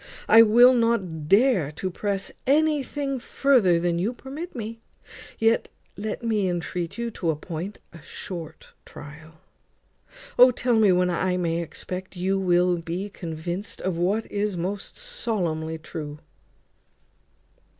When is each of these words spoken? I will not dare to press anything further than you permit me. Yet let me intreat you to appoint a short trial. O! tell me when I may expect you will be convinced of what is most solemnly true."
I 0.27 0.41
will 0.41 0.73
not 0.73 1.29
dare 1.29 1.71
to 1.73 1.91
press 1.91 2.31
anything 2.47 3.19
further 3.19 3.79
than 3.79 3.99
you 3.99 4.13
permit 4.13 4.55
me. 4.55 4.79
Yet 5.37 5.69
let 5.95 6.23
me 6.23 6.47
intreat 6.49 6.97
you 6.97 7.11
to 7.11 7.29
appoint 7.29 7.77
a 7.93 8.01
short 8.01 8.69
trial. 8.83 9.33
O! 10.39 10.49
tell 10.49 10.79
me 10.79 10.91
when 10.91 11.11
I 11.11 11.37
may 11.37 11.61
expect 11.61 12.15
you 12.17 12.39
will 12.39 12.77
be 12.77 13.11
convinced 13.11 13.79
of 13.83 13.99
what 13.99 14.25
is 14.31 14.57
most 14.57 14.97
solemnly 14.97 15.77
true." 15.77 16.17